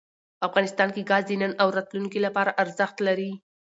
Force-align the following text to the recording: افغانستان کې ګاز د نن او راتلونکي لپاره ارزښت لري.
افغانستان 0.47 0.89
کې 0.95 1.07
ګاز 1.09 1.23
د 1.27 1.31
نن 1.41 1.51
او 1.61 1.67
راتلونکي 1.77 2.19
لپاره 2.25 2.55
ارزښت 2.63 2.97
لري. 3.07 3.31